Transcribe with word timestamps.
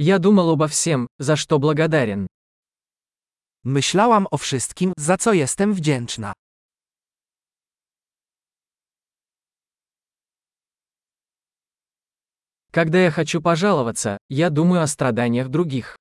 Я 0.00 0.18
думал 0.20 0.50
обо 0.50 0.68
всем, 0.68 1.08
за 1.18 1.34
что 1.34 1.58
благодарен. 1.58 2.28
Myślałam 3.64 4.26
o 4.30 4.38
wszystkim, 4.38 4.92
za 4.96 5.16
co 5.16 5.32
jestem 5.32 5.74
wdzięczna. 5.74 6.32
Когда 12.70 12.98
я 12.98 13.10
хочу 13.10 13.42
пожаловаться, 13.42 14.18
я 14.30 14.50
думаю 14.50 14.82
о 14.82 14.86
страданиях 14.86 15.48
других. 15.48 15.96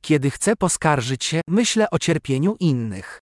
Kiedy 0.00 0.30
chcę 0.30 0.56
poskarżyć 0.56 1.24
się, 1.24 1.40
myślę 1.48 1.90
o 1.90 1.98
cierpieniu 1.98 2.56
innych. 2.60 3.18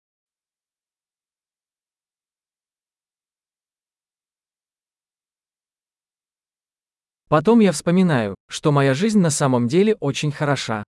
Потом 7.28 7.58
я 7.60 7.72
вспоминаю, 7.72 8.36
что 8.48 8.70
моя 8.70 8.94
жизнь 8.94 9.18
на 9.18 9.30
самом 9.30 9.66
деле 9.66 9.96
очень 9.96 10.30
хороша. 10.30 10.84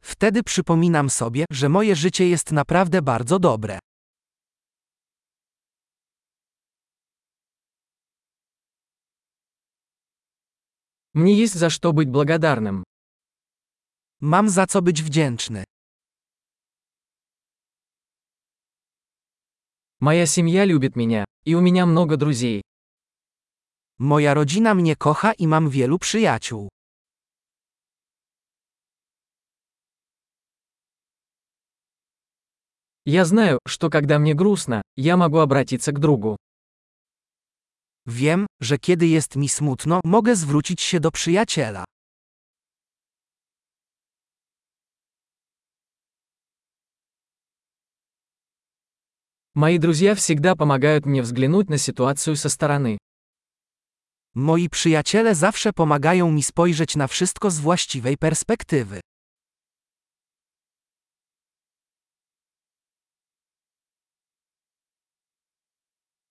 Wtedy 0.00 0.42
przypominam 0.42 1.10
sobie, 1.10 1.44
że 1.50 1.68
moje 1.68 1.96
życie 1.96 2.28
jest 2.28 2.52
naprawdę 2.52 3.02
bardzo 3.02 3.38
dobre. 3.38 3.78
Мне 11.14 11.34
есть 11.34 11.54
за 11.54 11.68
что 11.68 11.92
быть 11.92 12.08
благодарным. 12.08 12.84
Mam 14.20 14.48
za 14.48 14.66
co 14.66 14.82
być 14.82 15.02
wdzięczny. 15.02 15.64
Моя 20.00 20.26
семья 20.26 20.64
любит 20.64 20.96
меня, 20.96 21.24
и 21.44 21.54
у 21.54 21.60
меня 21.60 21.86
много 21.86 22.16
друзей. 22.16 22.62
Moja 24.01 24.33
rodzina 24.33 24.75
mnie 24.75 24.95
kocha 24.95 25.33
i 25.33 25.47
mam 25.47 25.69
wielu 25.69 25.99
przyjaciół. 25.99 26.69
Я 33.05 33.25
знаю, 33.25 33.59
что 33.65 33.89
когда 33.89 34.19
мне 34.19 34.33
грустно, 34.33 34.81
я 34.97 35.17
могу 35.17 35.37
обратиться 35.39 35.91
к 35.93 35.99
другу. 35.99 36.37
Wiem, 38.05 38.45
że 38.61 38.77
kiedy 38.77 39.07
jest 39.07 39.35
mi 39.35 39.49
smutno, 39.49 40.01
mogę 40.05 40.35
zwrócić 40.35 40.81
się 40.81 40.99
do 40.99 41.11
przyjaciela. 41.11 41.85
Мои 49.55 49.79
друзья 49.79 50.13
всегда 50.13 50.55
помогают 50.55 51.05
мне 51.07 51.21
взглянуть 51.21 51.69
на 51.69 51.77
ситуацию 51.77 52.35
со 52.35 52.47
стороны. 52.47 52.97
Moi 54.35 54.69
przyjaciele 54.69 55.35
zawsze 55.35 55.73
pomagają 55.73 56.31
mi 56.31 56.43
spojrzeć 56.43 56.95
na 56.95 57.07
wszystko 57.07 57.51
z 57.51 57.59
właściwej 57.59 58.17
perspektywy. 58.17 58.99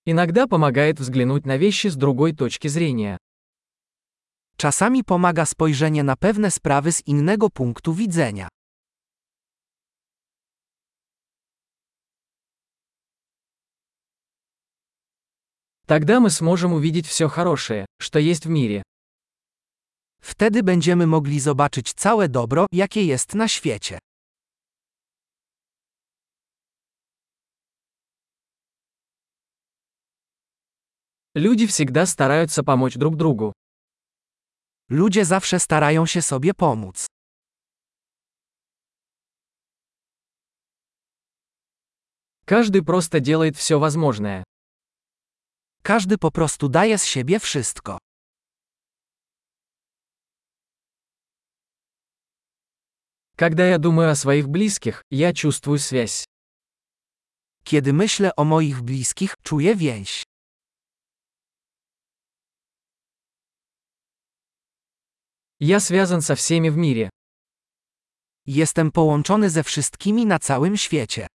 Иногда 0.09 0.47
помогает 0.47 1.01
взглянуть 1.01 1.47
на 1.47 1.57
вещи 1.59 1.89
с 1.89 1.97
другой 1.97 2.33
точки 2.33 2.69
зрения. 2.69 3.19
Czasami 4.57 5.05
pomaga 5.05 5.47
spojrzenie 5.47 6.03
na 6.03 6.17
pewne 6.17 6.51
sprawy 6.51 6.93
z 6.93 7.07
innego 7.07 7.51
punktu 7.51 7.95
widzenia. 7.95 8.49
Тогда 15.91 16.21
мы 16.21 16.31
сможем 16.31 16.73
увидеть 16.73 17.07
все 17.07 17.29
хорошее, 17.29 17.87
что 18.01 18.19
есть 18.19 18.47
в 18.47 18.49
мире. 18.49 18.83
Wtedy 20.21 20.63
będziemy 20.63 21.07
mogli 21.07 21.41
zobaczyć 21.41 21.95
całe 21.95 22.29
dobro, 22.29 22.67
jakie 22.73 23.03
jest 23.05 23.35
na 23.35 23.49
świecie. 23.49 23.99
Люди 31.35 31.67
всегда 31.67 32.07
стараются 32.07 32.65
помочь 32.65 32.97
друг 32.97 33.17
другу. 33.17 33.53
Ludzie 34.89 35.25
zawsze 35.25 35.61
starają 35.61 36.07
się 36.07 36.23
sobie 36.23 36.55
pomóc. 36.55 37.07
Каждый 42.47 42.83
просто 42.83 43.21
делает 43.21 43.57
все 43.57 43.79
возможное. 43.79 44.45
Każdy 45.83 46.19
po 46.19 46.31
prostu 46.31 46.69
daje 46.69 46.99
z 46.99 47.05
siebie 47.05 47.41
wszystko. 47.41 47.99
Когда 53.37 53.67
я 53.69 53.79
думаю 53.79 54.11
о 54.11 54.15
своих 54.17 54.49
близких, 54.49 55.05
я 55.11 55.33
чувствую 55.33 55.79
связь. 55.79 56.25
Kiedy 57.65 57.93
myślę 57.93 58.37
o 58.37 58.45
moich 58.45 58.83
bliskich, 58.83 59.35
czuję 59.43 59.77
więź. 59.77 60.25
Я 65.61 65.81
связан 65.81 66.21
со 66.23 66.35
всеми 66.35 66.71
в 66.71 66.77
мире. 66.77 67.11
Jestem 68.47 68.93
połączony 68.93 69.51
ze 69.51 69.63
wszystkimi 69.63 70.27
na 70.27 70.39
całym 70.39 70.77
świecie. 70.77 71.27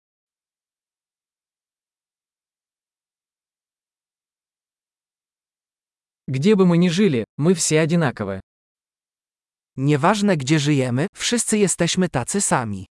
Где 6.28 6.54
бы 6.54 6.66
мы 6.66 6.78
ни 6.78 6.88
жили, 6.88 7.24
мы 7.38 7.54
все 7.54 7.80
одинаковы. 7.80 8.40
Nieważne 9.76 10.36
gdzie 10.36 10.58
żyjemy, 10.58 11.06
wszyscy 11.14 11.58
jesteśmy 11.58 12.08
tacy 12.08 12.40
sami. 12.40 12.86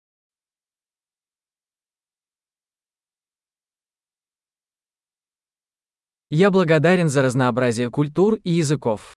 Я 6.30 6.50
благодарен 6.50 7.08
за 7.08 7.22
разнообразие 7.22 7.90
культур 7.90 8.34
и 8.44 8.50
языков. 8.50 9.14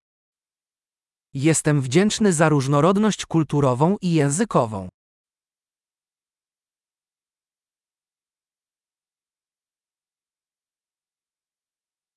Jestem 1.33 1.81
wdzięczny 1.81 2.33
za 2.33 2.49
różnorodność 2.49 3.25
kulturową 3.25 3.97
i 4.01 4.13
językową. 4.13 4.89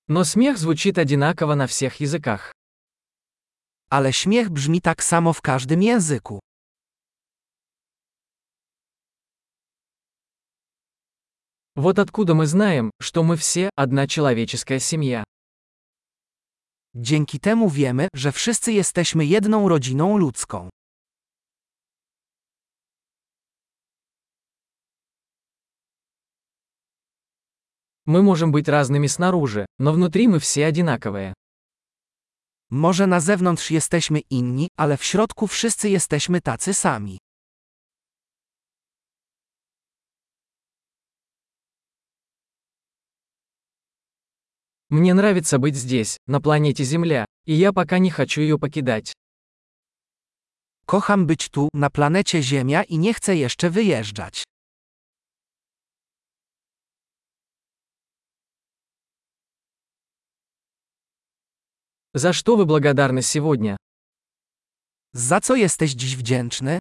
Но 0.09 0.25
смех 0.25 0.59
звучит 0.59 0.99
одинаково 0.99 1.55
на 1.55 1.67
всех 1.67 2.01
языках. 2.01 2.53
Ale 3.91 4.13
śmiech 4.13 4.51
brzmi 4.51 4.81
tak 4.81 5.03
samo 5.03 5.33
w 5.33 5.41
każdym 5.41 5.83
języku. 5.83 6.41
Вот 11.77 11.99
откуда 11.99 12.35
мы 12.35 12.47
знаем, 12.47 12.91
что 13.01 13.25
мы 13.25 13.37
все 13.37 13.71
одна 13.75 14.07
человеческая 14.07 14.79
семья. 14.79 15.25
Dzięki 16.95 17.41
temu 17.41 17.71
wiemy, 17.71 18.09
że 18.15 18.33
wszyscy 18.33 18.73
jesteśmy 18.73 19.25
jedną 19.25 19.69
rodziną 19.69 20.19
ludzką. 20.19 20.71
Мы 28.09 28.23
можем 28.23 28.53
быть 28.53 28.69
разными 28.69 29.07
снаружи, 29.07 29.67
но 29.79 29.93
внутри 29.93 30.29
мы 30.29 30.39
все 30.39 30.67
одинаковые. 30.67 31.35
Może 32.71 33.07
na 33.07 33.21
zewnątrz 33.21 33.71
jesteśmy 33.71 34.21
inni, 34.31 34.69
ale 34.77 34.97
w 34.97 35.05
środku 35.05 35.47
wszyscy 35.47 35.89
jesteśmy 35.89 36.41
tacy 36.41 36.75
sami. 36.75 37.19
Мне 44.91 45.13
нравится 45.13 45.59
быть 45.59 45.77
здесь, 45.77 46.19
на 46.27 46.41
планете 46.41 46.85
Земля, 46.85 47.25
и 47.47 47.55
я 47.55 47.73
пока 47.73 47.99
не 47.99 48.11
хочу 48.11 48.41
ее 48.41 48.59
покидать. 48.59 49.13
Kocham 50.87 51.27
być 51.27 51.49
tu, 51.49 51.69
na 51.75 51.91
planecie 51.91 52.43
Ziemia 52.43 52.83
i 52.83 52.99
nie 52.99 53.15
chcę 53.15 53.37
jeszcze 53.37 53.71
wyjeżdżać. 53.71 54.45
За 62.15 62.33
что 62.33 62.57
вы 62.57 62.65
благодарны 62.65 63.23
сегодня? 63.23 63.77
Za 65.13 65.41
co 65.41 65.55
jesteś 65.57 65.93
dziś 65.93 66.17
wdzięczny? 66.17 66.79